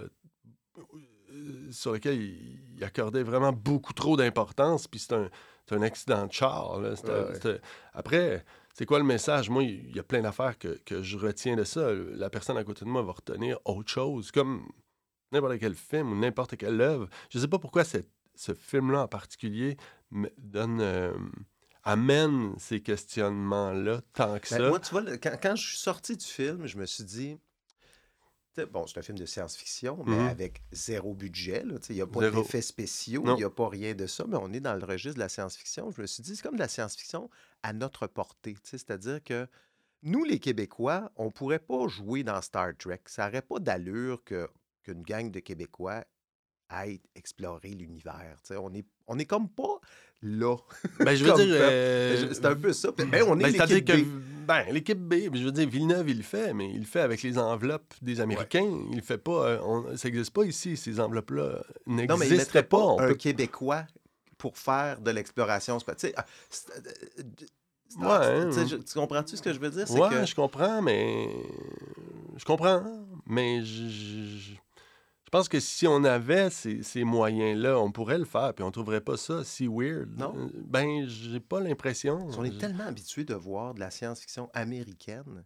[1.70, 4.86] sur lequel il, il accordait vraiment beaucoup trop d'importance.
[4.88, 5.28] Puis c'est un,
[5.70, 6.78] un accident de char.
[6.80, 6.90] là.
[7.04, 7.60] Ouais,
[7.92, 8.44] Après,
[8.74, 9.48] c'est quoi le message?
[9.50, 11.92] Moi, il y a plein d'affaires que, que je retiens de ça.
[11.92, 14.68] La personne à côté de moi va retenir autre chose, comme
[15.32, 17.08] n'importe quel film ou n'importe quelle œuvre.
[17.30, 19.76] Je sais pas pourquoi cette- ce film-là en particulier
[20.10, 20.80] me donne...
[20.80, 21.12] euh,
[21.88, 24.68] amène ces questionnements-là tant que Ben, ça.
[24.68, 27.38] Moi, tu vois, le- quand, quand je suis sorti du film, je me suis dit.
[28.64, 30.28] Bon, c'est un film de science-fiction, mais Mhm.
[30.28, 31.62] avec zéro budget.
[31.90, 34.52] Il n'y a pas d'effets spéciaux, il n'y a pas rien de ça, mais on
[34.52, 35.90] est dans le registre de la science-fiction.
[35.90, 37.28] Je me suis dit, c'est comme de la science-fiction
[37.62, 38.56] à notre portée.
[38.62, 39.46] C'est-à-dire que
[40.02, 43.00] nous, les Québécois, on ne pourrait pas jouer dans Star Trek.
[43.06, 46.04] Ça n'aurait pas d'allure qu'une gang de Québécois
[46.68, 48.36] aille explorer l'univers.
[48.50, 49.80] On est, on est comme pas
[50.22, 50.56] là.
[51.00, 51.54] Ben, je veux dire.
[51.58, 52.90] euh, C'est un peu ça.
[52.96, 54.02] Ben, on est ben, l'équipe que.
[54.02, 54.06] B.
[54.46, 57.22] Ben, l'équipe B, je veux dire, Villeneuve, il le fait, mais il le fait avec
[57.22, 58.70] les enveloppes des Américains.
[58.92, 59.46] Il fait pas.
[59.46, 62.78] euh, on- ça n'existe pas ici, ces enveloppes-là Non, mais il n'existeraient mettrait pas.
[62.78, 63.84] On un peut- Québécois
[64.38, 66.12] pour faire de l'exploration spatiale.
[66.16, 66.24] Ah,
[66.78, 67.22] euh,
[67.98, 68.46] Ouais, hein.
[68.50, 69.90] tu sais, je- tu comprends-tu ce que je veux dire?
[69.92, 71.28] Ouais, que je comprends, mais.
[72.36, 72.82] Je comprends,
[73.26, 73.88] mais je.
[73.88, 74.52] je-
[75.26, 78.70] je- pense que si on avait ces, ces moyens-là, on pourrait le faire, puis on
[78.70, 80.08] trouverait pas ça si weird.
[80.18, 80.34] Non.
[80.36, 82.26] Euh, Ben, j'ai pas l'impression.
[82.38, 85.44] on est Je- tellement habitué de voir de la science-fiction américaine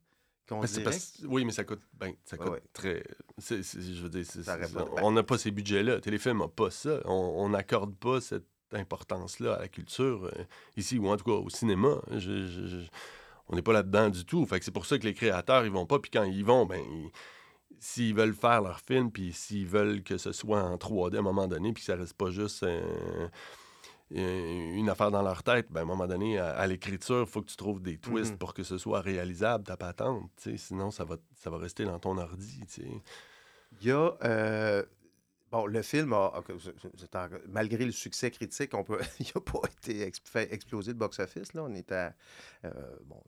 [0.49, 0.85] qu'on Ben, dirait...
[0.85, 2.63] parce- Oui, mais ça coûte, ben, ça coûte ouais.
[2.73, 3.03] très.
[3.49, 4.59] je veux dire, Ça
[5.03, 6.01] on n'a pas ces budgets-là.
[6.01, 7.01] Téléfilm n'a pas ça.
[7.07, 10.45] On n'accorde pas cette importance-là à la culture euh,
[10.77, 11.97] ici, ou en tout cas au cinéma.
[12.13, 12.89] Je- je- je-
[13.49, 14.45] on n'est pas là-dedans du tout.
[14.47, 15.99] Fait que c'est pour ça que les créateurs, ils vont pas.
[15.99, 16.81] Puis quand ils vont, ben.
[16.81, 17.11] ils-
[17.83, 21.23] S'ils veulent faire leur film, puis s'ils veulent que ce soit en 3D à un
[21.23, 23.29] moment donné, puis que ça reste pas juste euh,
[24.15, 27.27] euh, une affaire dans leur tête, ben, à un moment donné, à, à l'écriture, il
[27.27, 28.39] faut que tu trouves des twists Mhm.
[28.39, 30.31] pour que ce soit réalisable, ta patente.
[30.57, 32.61] Sinon, ça va, ça va rester dans ton ordi.
[33.81, 34.13] Il y a...
[34.25, 34.85] euh,
[35.53, 36.33] Bon, le film, a,
[37.49, 41.55] malgré le succès critique, on peut, il n'a pas été ex- fait exploser le box-office.
[41.55, 41.65] Là.
[41.65, 42.15] On est à.
[42.67, 42.71] euh,
[43.07, 43.21] bon,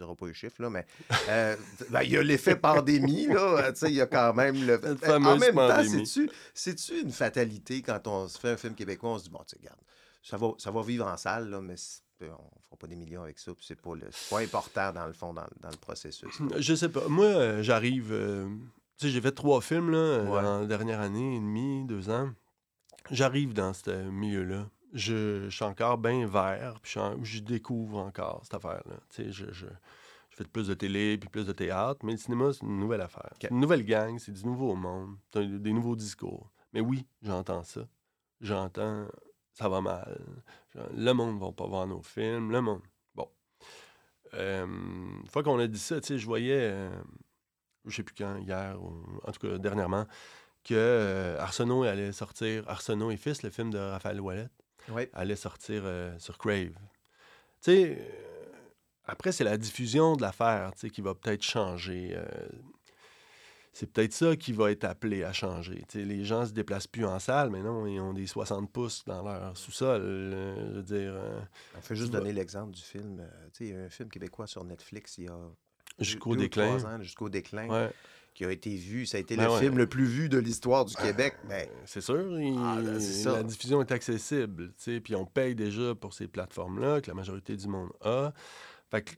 [0.00, 0.86] on ne dira pas les chiffres, là, mais
[1.28, 1.56] euh,
[1.90, 3.26] ben, il y a l'effet pandémie.
[3.26, 4.80] Là, sais, il y a quand même le.
[4.82, 6.06] Cette en même temps, pandémie.
[6.06, 9.10] c'est-tu, c'est-tu une fatalité quand on se fait un film québécois?
[9.10, 9.78] On se dit, bon, tu sais, regarde,
[10.22, 11.74] ça va, ça va vivre en salle, là, mais
[12.20, 13.52] on ne fera pas des millions avec ça.
[13.54, 16.38] puis C'est pas, le, pas important, dans le fond, dans, dans le processus.
[16.40, 16.56] là.
[16.58, 17.06] Je sais pas.
[17.08, 18.12] Moi, euh, j'arrive.
[18.12, 18.46] euh,
[18.98, 20.42] tu sais, j'ai fait trois films là, euh, Ouais.
[20.42, 22.30] dans la dernière année et demie, deux ans.
[23.10, 24.68] J'arrive dans ce milieu-là.
[24.94, 28.96] Je, je suis encore bien vert, puis je, suis en- je découvre encore cette affaire-là.
[29.10, 29.66] Tu sais, je, je,
[30.30, 33.02] je fais plus de télé, puis plus de théâtre, mais le cinéma, c'est une nouvelle
[33.02, 33.30] affaire.
[33.50, 36.50] Une nouvelle gang, c'est du nouveau monde, des nouveaux discours.
[36.72, 37.82] Mais oui, j'entends ça.
[38.40, 39.06] J'entends,
[39.52, 40.20] ça va mal.
[40.94, 42.82] Le monde ne va pas voir nos films, le monde.
[43.14, 43.28] Bon.
[44.34, 46.90] Euh, une fois qu'on a dit ça, tu sais, je voyais, euh,
[47.84, 50.06] je sais plus quand, hier, ou en tout cas dernièrement,
[50.64, 54.48] que euh, Arsenault allait sortir, Arsenault et Fils, le film de Raphaël Ouellet,
[55.12, 56.70] Allait sortir euh, sur Crave.
[56.70, 56.76] Tu
[57.60, 58.04] sais, euh,
[59.04, 62.12] après, c'est la diffusion de l'affaire, tu sais, qui va peut-être changer.
[62.14, 62.24] euh,
[63.72, 65.84] c'est peut-être ça qui va être appelé à changer.
[65.88, 68.72] Tu sais, les gens se déplacent plus en salle, mais non, ils ont des 60
[68.72, 70.02] pouces dans leur sous-sol.
[70.02, 71.14] je veux dire.
[71.76, 73.22] On fait juste donner l'exemple du film.
[73.52, 75.38] tu sais, il y a un film québécois sur Netflix il y a
[76.00, 76.76] Jusqu'au déclin.
[76.76, 77.90] trois ans, jusqu'au déclin, Ouais.
[78.38, 79.04] Qui a été vu.
[79.04, 79.58] Ça a été Ben le ouais.
[79.58, 81.34] film le plus vu de l'histoire du Québec.
[81.48, 83.32] Ben, C'est sûr, il- Ah, ça.
[83.32, 84.72] la diffusion est accessible,
[85.02, 88.32] puis on paye déjà pour ces plateformes-là, que la majorité du monde a.
[88.92, 89.10] Fait que,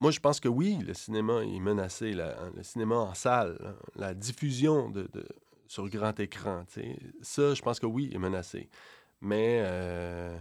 [0.00, 3.74] moi, je pense que oui, le cinéma est menacé, la- le cinéma en salle, hein,
[3.96, 5.26] la diffusion de, de-
[5.66, 6.64] sur grand écran,
[7.20, 8.70] ça, je pense que oui, est menacé.
[9.20, 10.38] Mais, euh,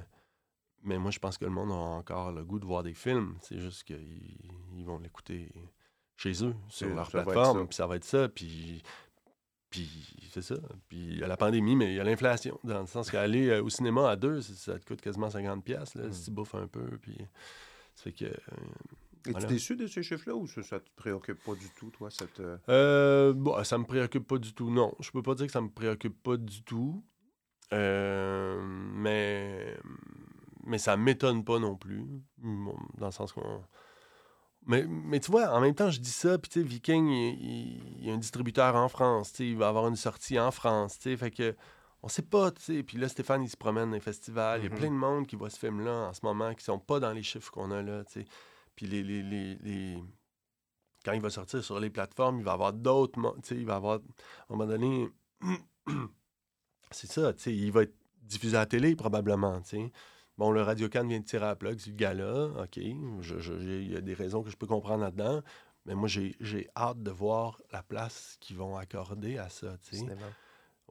[0.84, 3.38] mais moi, je pense que le monde a encore le goût de voir des films.
[3.42, 4.38] C'est juste qu'ils
[4.78, 5.50] ils vont l'écouter
[6.18, 8.84] chez eux, sur C'est- leur plateforme, puis ça va être ça, puis...
[9.70, 9.90] Puis
[10.32, 10.56] c'est ça.
[10.88, 12.58] Puis il y a la pandémie, mais il y a l'inflation.
[12.64, 15.94] Dans le sens qu'aller euh, au cinéma à deux, ça, te coûte quasiment 50$, pièces
[15.96, 16.12] Hmm.
[16.12, 16.86] si tu bouffes un peu.
[17.02, 17.18] Puis
[17.94, 18.26] ça fait que.
[18.26, 18.32] euh,
[19.26, 22.40] Es-tu déçu de ces chiffres-là ou ça, te préoccupe pas du tout, toi, cette...
[22.40, 24.70] euh, Euh, bon, ça me préoccupe pas du tout.
[24.72, 27.04] Non, je peux pas dire que ça me préoccupe pas du tout.
[27.74, 29.78] Euh, mais
[30.64, 32.06] mais ça m'étonne pas non plus.
[32.38, 33.62] Bon, Dans le sens qu'on.
[34.68, 38.06] Mais, mais tu vois, en même temps, je dis ça, puis tu sais, Viking, il,
[38.06, 41.00] y a un distributeur en France, tu sais, il va avoir une sortie en France,
[41.00, 41.56] tu sais, fait que
[42.04, 42.84] on sait pas, tu sais.
[42.84, 44.76] Puis là, Stéphane, il se promène dans les festivals, il y a Mhm.
[44.78, 47.24] plein de monde qui voit ce film-là en ce moment, qui sont pas dans les
[47.24, 48.26] chiffres qu'on a là, tu sais.
[48.76, 50.04] Puis les, les, les, les-
[51.04, 53.76] quand il va sortir sur les plateformes, il va avoir d'autres, tu sais, il va
[53.78, 54.00] avoir, à
[54.50, 55.10] un moment donné,
[56.92, 59.92] c'est ça, tu sais, il va être diffusé à la télé probablement, tu sais.
[60.38, 63.92] Bon, le Radio Can vient de tirer à la plug, c'est le gars-là, OK, il
[63.92, 65.42] y a des raisons que je peux comprendre là-dedans,
[65.86, 70.06] mais moi, j'ai hâte de voir la place qu'ils vont accorder à ça, tu sais.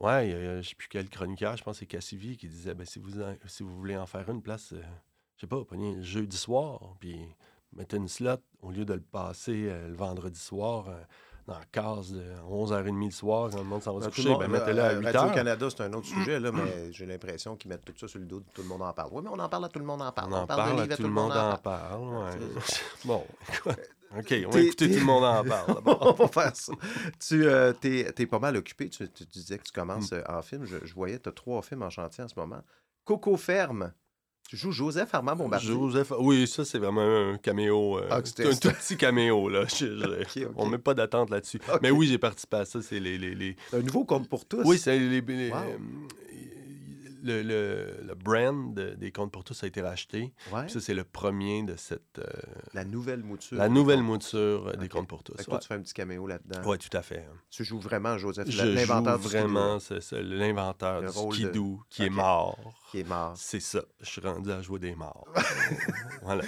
[0.00, 2.98] Ouais, je sais plus quel chroniqueur, je pense que c'est Cassivi qui disait, ben, si,
[2.98, 4.82] vous en- si vous voulez en faire une place, euh,
[5.36, 7.16] je sais pas, prenez le jeudi soir, puis
[7.72, 11.00] mettez une slot au lieu de le passer euh, le vendredi soir euh,
[11.46, 14.28] dans la case de 11h30 le soir, quand le monde s'en va se Ben, coucher,
[14.30, 15.16] monde- ben, mettez-le à euh, 8h.
[15.16, 18.26] Radio-Canada, c'est un autre sujet, là, mais j'ai l'impression qu'ils mettent tout ça sur le
[18.26, 19.10] dos de tout le monde en parle.
[19.12, 20.32] Oui, mais on en parle à tout le monde en parle.
[20.32, 22.02] On en parle de parle, livres à tout le monde en parle.
[22.04, 22.48] ouais.
[23.04, 23.24] bon,
[24.18, 25.82] OK, on va écouter tout le monde en parle.
[26.00, 26.72] on va faire ça.
[27.20, 28.88] Tu euh, t'es pas mal occupé.
[28.88, 30.64] Tu, tu disais que tu commences euh, en film.
[30.64, 32.62] Je, je voyais, tu as trois films en chantier en ce moment.
[33.04, 33.92] Coco Ferme.
[34.48, 35.68] Tu joues Joseph Armand Bombardier?
[35.72, 37.00] Joseph, oui, ça, c'est vraiment
[37.32, 37.98] un caméo.
[37.98, 39.64] euh, Ah, un tout petit caméo, là.
[39.66, 39.86] Je-
[40.36, 40.46] je-.
[40.56, 41.60] On met pas d'attente là-dessus.
[41.82, 42.80] Mais oui, j'ai participé à ça.
[42.80, 44.62] C'est les, les, les- Un nouveau compte pour tous.
[44.64, 45.56] Oui, c'est les, les- Wow.
[45.56, 45.76] euh,
[47.26, 50.32] le, le, le brand de- des comptes pour tous a été racheté.
[50.52, 50.62] Ouais.
[50.62, 52.18] Puis Ça, c'est le premier de cette.
[52.18, 52.24] euh,
[52.74, 53.58] La nouvelle mouture.
[53.58, 55.34] la nouvelle mouture des comptes pour tous.
[55.36, 56.60] Fait que toi, tu fais un petit caméo là-dedans.
[56.64, 57.26] Oui, tout à fait.
[57.50, 59.78] Tu joues vraiment Joseph, Je l'inventeur joue du vraiment
[60.12, 62.58] l'inventeur du de- skidoo qui est mort.
[62.90, 63.34] qui est mort.
[63.36, 63.82] C'est ça.
[64.00, 65.26] Je suis rendu à jouer des morts.
[66.22, 66.44] voilà.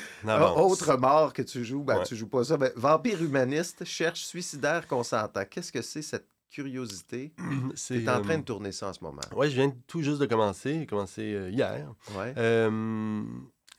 [0.56, 2.04] Autre mort que tu joues, ben, Ouais.
[2.04, 2.56] tu joues pas ça.
[2.56, 5.44] Ben, vampire humaniste cherche suicidaire consentant.
[5.48, 7.32] Qu'est-ce que c'est cette curiosité?
[7.74, 9.20] C'est, Tu es en train euh, de tourner ça en ce moment.
[9.36, 10.80] Oui, je viens tout juste de commencer.
[10.80, 11.92] J'ai commencé euh, hier.
[12.16, 12.34] Ouais.
[12.36, 13.22] Euh,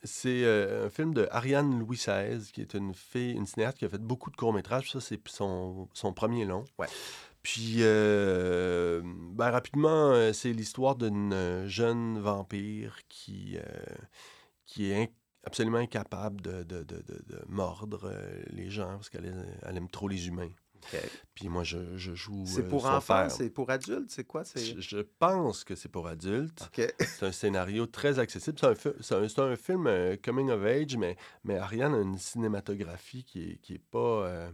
[0.04, 3.86] c'est euh, un film de Ariane Louis XVI, qui est une fille, une cinéaste qui
[3.86, 4.92] a fait beaucoup de courts-métrages.
[4.92, 6.64] Ça, c'est son, son premier long.
[6.78, 6.88] Ouais.
[7.44, 9.02] Puis, euh,
[9.34, 13.62] ben, rapidement, euh, c'est l'histoire d'une euh, jeune vampire qui, euh,
[14.66, 15.12] qui est
[15.46, 19.34] absolument incapable de, de- de- de- mordre euh, les gens parce qu'elle
[19.66, 20.50] aime trop les humains.
[20.94, 21.00] OK.
[21.34, 22.44] Puis moi, je, je joue.
[22.46, 24.44] C'est euh, pour enfants, c'est pour adultes, c'est quoi?
[24.56, 26.64] Je, je pense que c'est pour adultes.
[26.78, 26.94] OK.
[27.00, 28.58] C'est un scénario très accessible.
[29.02, 33.56] C'est un, film euh, coming of age, mais, mais Ariane a une cinématographie qui est,
[33.58, 34.28] qui est pas.
[34.28, 34.50] euh,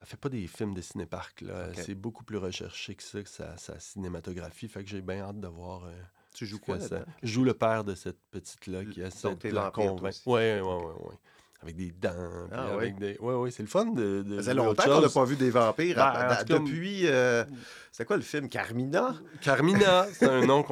[0.00, 1.40] elle fait pas des films de cinéparc.
[1.40, 1.68] Là.
[1.70, 1.80] Ok.
[1.82, 4.68] C'est beaucoup plus recherché que ça, que sa, sa cinématographie.
[4.68, 5.84] Fait que j'ai bien hâte de voir.
[5.84, 5.92] euh,
[6.34, 7.06] Tu joues quoi ça-?
[7.22, 10.20] Je joue le père de cette petite-là qui essaie de la convaincre.
[10.26, 11.14] oui, oui, oui.
[11.64, 12.10] Avec des dents.
[12.52, 13.12] Ah, avec ouais.
[13.14, 13.18] des...
[13.18, 14.22] Ouais, ouais, c'est le fun de.
[14.22, 15.96] de Ça faisait longtemps qu'on n'a pas vu des vampires.
[15.96, 17.06] Ben, à- depuis.
[17.06, 17.44] euh,
[17.90, 19.14] c'est quoi le film Carmina?
[19.40, 20.62] Carmina, c'est un nom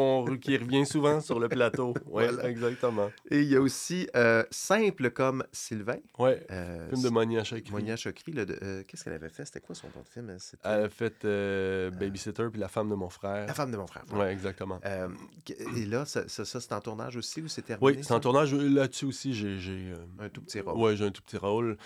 [0.40, 1.94] qui revient souvent sur le plateau.
[2.06, 2.48] Oui, Voilà.
[2.50, 3.10] exactement.
[3.30, 5.98] Et il y a aussi euh, Simple comme Sylvain.
[6.18, 7.70] Oui, Euh, film de Monia Chakri.
[7.72, 9.44] Monia euh, Qu'est-ce qu'elle avait fait?
[9.44, 11.24] C'était quoi son nom de film C'était Elle a fait
[11.96, 13.46] Babysitter puis La femme de mon frère.
[13.46, 14.02] La femme de mon frère.
[14.12, 14.80] Oui, exactement.
[15.76, 18.20] Et là, ça, ça, ça, c'est en tournage aussi ou c'est terminé Oui, c'est en
[18.20, 18.52] tournage.
[18.54, 19.92] Là-dessus aussi, j'ai.
[20.18, 20.76] Un tout petit rôle.
[20.82, 21.76] Ouais, j'ai un tout petit rôle.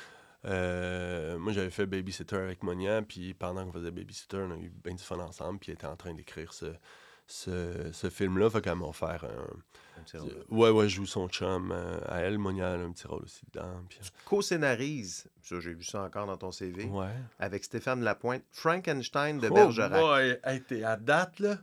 [0.44, 4.70] Euh, moi, j'avais fait Babysitter avec Monia, puis pendant qu'on faisait Babysitter, on a eu
[4.84, 6.66] bien du fun ensemble, puis elle était en train d'écrire ce,
[7.26, 8.48] ce, ce film-là.
[8.50, 9.56] Fait qu'elle m'a offert un.
[9.98, 10.44] Un petit rôle.
[10.50, 12.38] Ouais, ouais, je joue son chum euh, à elle.
[12.38, 13.82] Monia, elle a un petit rôle aussi dedans.
[13.88, 17.08] puis- Co-scénarise, ça j'ai vu ça encore dans ton CV, Ouais.
[17.38, 19.98] avec Stéphane Lapointe, Frankenstein de Oh Bergerac.
[20.00, 20.38] boy!
[20.44, 21.56] Hey, t'es à date, là?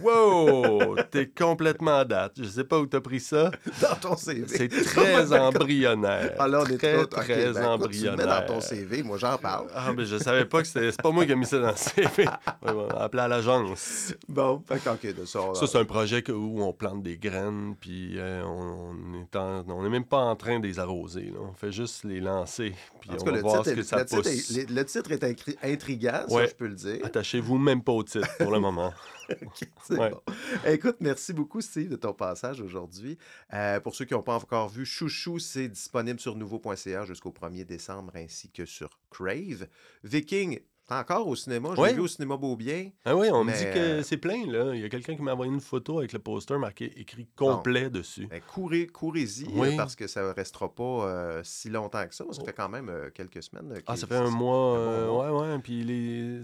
[0.00, 0.96] Wow!
[1.10, 2.32] t'es complètement à date.
[2.38, 3.50] Je sais pas où t'as pris ça.
[3.82, 4.44] Dans ton CV.
[4.46, 6.34] C'est très embryonnaire.
[6.38, 8.16] Ah là, on est très, trop- très ben, tu le embryonnaire.
[8.16, 9.68] mets dans ton CV, moi j'en parle.
[9.74, 10.90] Ah, mais je savais pas que c'était.
[10.92, 12.24] C'est pas moi qui ai mis ça dans le CV.
[12.62, 14.14] Ouais, on appelé à l'agence.
[14.28, 15.40] Bon, fait de ça.
[15.40, 19.20] on- Ça, c'est un projet que- où on plante des graines, puis euh, on, on
[19.20, 21.30] est en- on est même pas en train de les arroser.
[21.32, 21.40] là.
[21.50, 23.82] On fait juste les lancer, puis En on cas, va voir titre, ce que est-
[23.84, 24.56] ça le titre pousse.
[24.56, 25.24] est, le titre est
[25.64, 26.48] intriguant, ça Ouais.
[26.48, 26.98] je peux le dire.
[27.04, 28.92] Attachez-vous même pas au titre pour le moment.
[29.90, 30.10] Ouais.
[30.10, 30.20] bon.
[30.66, 33.18] Écoute, merci beaucoup, Steve, de ton passage aujourd'hui.
[33.52, 37.64] Euh, pour ceux qui n'ont pas encore vu, Chouchou, c'est disponible sur nouveau.ca jusqu'au 1er
[37.64, 39.66] décembre, ainsi que sur Crave.
[40.04, 40.60] Viking,
[40.94, 41.70] encore au cinéma.
[41.76, 42.90] Je l'ai vu au cinéma Beaubien.
[43.04, 44.74] Ah oui, on me dit que euh, c'est plein, là.
[44.74, 47.90] Il y a quelqu'un qui m'a envoyé une photo avec le poster marqué écrit complet
[47.90, 48.26] dessus.
[48.26, 49.74] Ben, courez, courez-y, Oui.
[49.74, 52.24] euh, parce que ça ne restera pas euh, si longtemps que ça.
[52.30, 53.74] Ça fait quand même euh, quelques semaines.
[53.86, 54.76] Ah, ça fait un mois.
[54.78, 55.58] euh, ouais, ouais.
[55.58, 56.40] Puis les...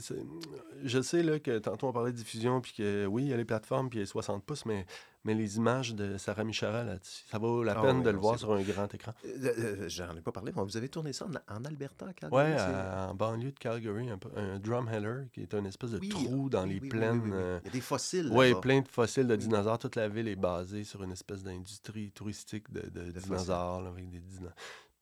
[0.84, 3.36] je sais là, que tantôt on parlait de diffusion, puis que oui, il y a
[3.36, 4.84] les plateformes, puis il y a 60 pouces, mais,
[5.24, 8.18] mais les images de Sarah Michara là-dessus, ça vaut la Ah peine oui, de le
[8.18, 9.12] voir sur un grand écran.
[9.24, 12.52] Euh, euh, J'en ai pas parlé, mais vous avez tourné ça en, en Alberta, Calgary,
[12.52, 16.48] à- en banlieue de Calgary, un, un drumheller qui est une espèce de Oui, trou
[16.50, 17.20] dans oui, les oui, oui, plaines.
[17.20, 17.42] oui, oui, oui.
[17.42, 18.28] euh, Il y a des fossiles.
[18.32, 19.78] Oui, plein de fossiles de dinosaures.
[19.78, 22.82] Toute la ville est basée sur une espèce d'industrie touristique de,
[23.18, 23.82] dinosaures.
[23.82, 24.50] là, avec des dino-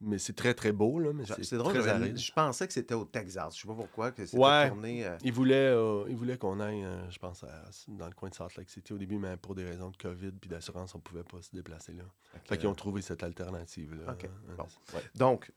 [0.05, 2.19] Mais c'est très, très beau, là, mais c'est drôle, très aride.
[2.19, 3.55] je pensais que c'était au Texas.
[3.57, 4.69] Je sais pas pourquoi, que c'était Ouais.
[4.69, 5.07] tourné.
[5.07, 8.29] euh, Il voulait, euh, il voulait qu'on aille, euh, je pense, à- dans le coin
[8.29, 10.99] de Salt Lake City au début, mais pour des raisons de COVID puis d'assurance, on
[11.01, 12.03] pouvait pas se déplacer là.
[12.45, 14.13] Fait qu'ils ont trouvé cette alternative-là.
[14.13, 14.65] OK, bon.
[14.95, 15.03] ouais.
[15.15, 15.53] Donc,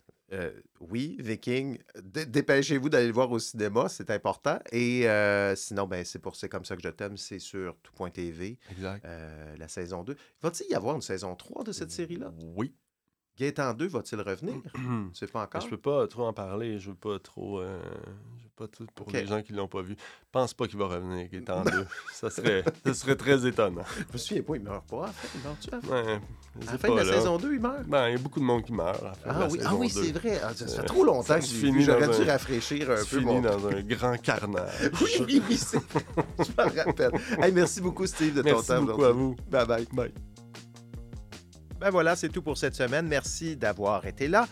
[0.82, 4.60] oui, Viking, dé- dépêchez-vous d'aller le voir au cinéma, c'est important.
[4.72, 5.08] Et
[5.56, 9.06] sinon, ben, c'est pour c'est comme ça que je t'aime, c'est sur tout.tv, Exact.
[9.58, 10.16] la saison 2.
[10.42, 12.32] Va-t-il y avoir une saison 3 de cette série-là?
[12.56, 12.74] Oui.
[13.38, 14.56] Gaëtan 2 va-t-il revenir?
[15.14, 15.62] Sais pas encore?
[15.62, 17.60] Je peux pas trop en parler, je veux pas trop.
[17.60, 17.80] euh,
[18.38, 19.96] je veux pas tout pour les gens qui l'ont pas vu.
[20.00, 21.86] Je pense pas qu'il va revenir, en deux.
[22.14, 23.84] Ça serait, ça serait très étonnant.
[24.08, 25.04] Je me souviens pas, il meurt pas.
[25.06, 25.90] à la fin, il?
[25.92, 26.22] Ouais,
[26.68, 27.14] À la de la là.
[27.20, 27.84] saison 2, il meurt?
[27.86, 29.02] Ben, il y a beaucoup de monde qui meurt.
[29.02, 30.40] à la fin de Ah la oui, ah oui c'est vrai.
[30.42, 31.82] Ah, ça, fait trop longtemps que j'ai.
[31.82, 33.42] J'aurais dû un- rafraîchir un peu mon...
[33.42, 34.92] dans un grand carnage.
[35.02, 35.80] Oui, oui, oui, c'est...
[36.40, 37.12] je me rappelle.
[37.42, 39.24] Hey, merci beaucoup, Steve, de ton Merci temps beaucoup aujourd'hui.
[39.24, 39.36] à vous.
[39.50, 39.88] Bye bye.
[39.92, 40.14] Bye.
[41.86, 43.08] Ben voilà, c'est tout pour cette semaine.
[43.08, 44.48] Merci d'avoir été là.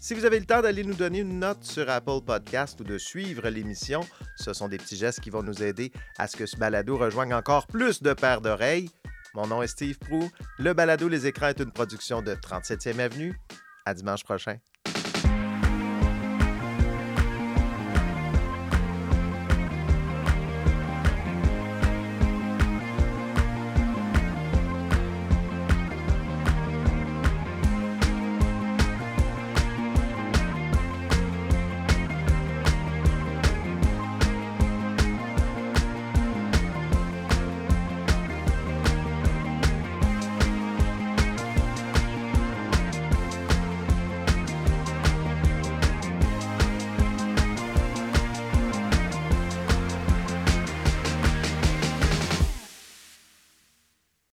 [0.00, 2.96] Si vous avez le temps d'aller nous donner une note sur Apple Podcast ou de
[2.96, 4.00] suivre l'émission,
[4.36, 7.34] ce sont des petits gestes qui vont nous aider à ce que ce balado rejoigne
[7.34, 8.88] encore plus de paires d'oreilles.
[9.34, 10.30] Mon nom est Steve Prou.
[10.58, 13.38] Le balado Les Écrans est une production de 37e Avenue.
[13.84, 14.56] À dimanche prochain.